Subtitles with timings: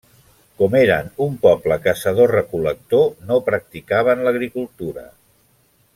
[0.61, 5.05] Com eren un poble caçador-recol·lector, no practicaven l'agricultura.